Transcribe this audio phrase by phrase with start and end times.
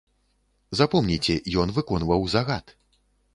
[0.79, 2.65] Запомніце, ён выконваў загад.